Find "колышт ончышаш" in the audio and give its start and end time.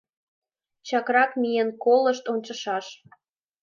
1.83-2.85